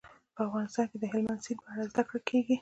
[0.35, 2.55] په افغانستان کې د هلمند سیند په اړه زده کړه کېږي.